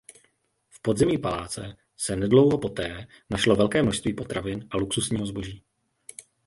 [0.69, 5.63] V podzemí paláce se nedlouho poté našlo velké množství potravin a luxusního zboží.